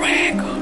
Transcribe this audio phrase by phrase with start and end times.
[0.00, 0.59] Raggle.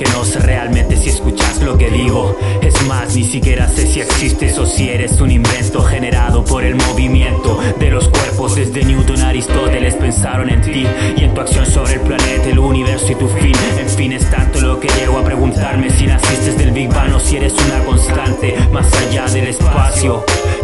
[0.00, 2.36] Aunque no sé realmente si escuchas lo que digo.
[2.62, 6.74] Es más, ni siquiera sé si existes o si eres un invento generado por el
[6.74, 8.54] movimiento de los cuerpos.
[8.54, 13.12] Desde Newton Aristóteles pensaron en ti y en tu acción sobre el planeta, el universo
[13.12, 13.52] y tu fin.
[13.78, 16.72] En fin, es tanto lo que llego a preguntarme si naciste del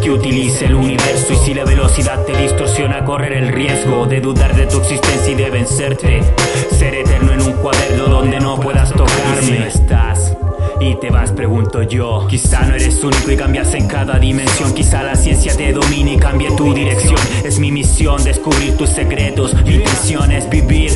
[0.07, 4.55] que utilice el universo y si la velocidad te distorsiona correr el riesgo de dudar
[4.55, 6.23] de tu existencia y de vencerte.
[6.71, 9.43] Ser eterno en un cuaderno donde no puedas tocarme.
[9.43, 10.37] Si estás
[10.79, 14.73] y te vas pregunto yo quizá no eres único y cambias en cada dimensión.
[14.75, 17.19] Quizá la ciencia te domine y cambie tu dirección.
[17.45, 20.93] Es mi misión descubrir tus secretos mi intención es vivir.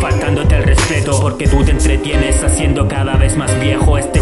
[0.00, 4.20] Faltándote el respeto porque tú te entretienes haciendo cada vez más viejo este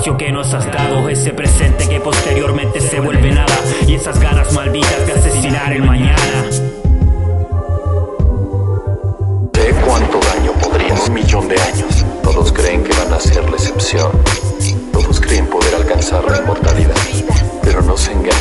[0.00, 3.54] espacio que nos has dado ese presente que posteriormente se vuelve nada
[3.86, 6.16] y esas ganas malditas de asesinar el mañana
[9.52, 11.06] Sé cuánto daño podrías.
[11.06, 12.06] Un millón de años.
[12.22, 14.10] Todos creen que van a ser la excepción.
[14.90, 16.96] Todos creen poder alcanzar la inmortalidad.
[17.62, 18.39] Pero no se engañen,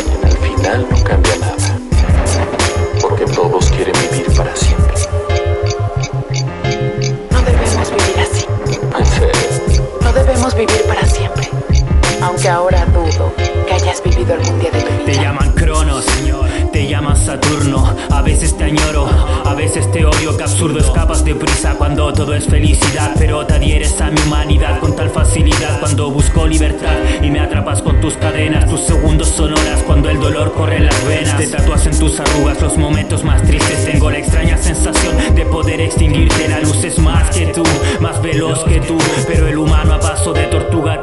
[12.49, 13.31] Ahora dudo
[13.67, 15.21] que hayas vivido algún día de tu Te vida.
[15.21, 16.05] llaman Cronos,
[16.73, 19.07] te llamas Saturno, a veces te añoro,
[19.45, 23.53] a veces te odio, que absurdo escapas de prisa cuando todo es felicidad, pero te
[23.53, 25.79] adhieres a mi humanidad con tal facilidad.
[25.79, 30.19] Cuando busco libertad y me atrapas con tus cadenas, tus segundos son horas cuando el
[30.19, 34.09] dolor corre en las venas, te tatúas en tus arrugas los momentos más tristes, tengo
[34.09, 37.63] la extraña sensación de poder extinguirte, la luz es más que tú,
[37.99, 40.38] más veloz que tú, pero el humano a paso de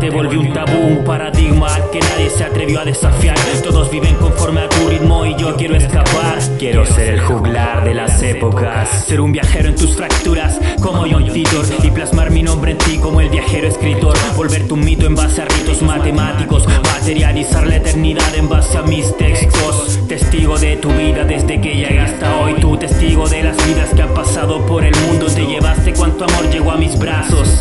[0.06, 4.60] te volvió un tabú, un paradigma que nadie se atrevió a desafiar, todos viven conforme
[4.60, 9.20] a tu ritmo y yo quiero escapar, quiero ser el juglar de las épocas, ser
[9.20, 13.20] un viajero en tus fracturas como John Titor y plasmar mi nombre en ti como
[13.20, 18.48] el viajero escritor, volverte un mito en base a ritos matemáticos, materializar la eternidad en
[18.48, 23.28] base a mis textos, testigo de tu vida desde que llegué hasta hoy, tú testigo
[23.28, 26.76] de las vidas que han pasado por el mundo, te llevaste cuánto amor llegó a
[26.76, 27.60] mis brazos,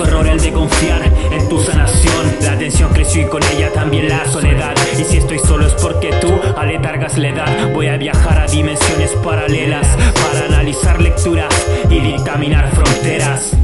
[0.00, 4.08] trazo error el de confiar en tu sanación, la tensión creció y con ella también
[4.08, 8.38] la soledad, y si estoy solo es porque tú aletargas la edad, voy a viajar
[8.38, 11.54] a dimensiones paralelas para analizar lecturas
[11.88, 13.59] y dictaminar fronteras.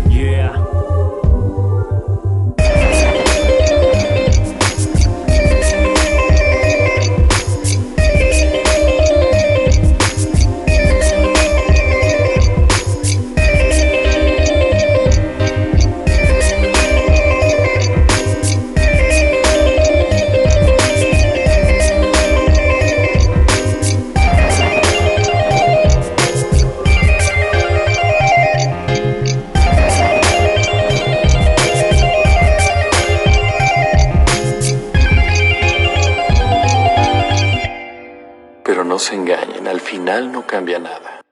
[39.87, 41.26] Final no cambia nada.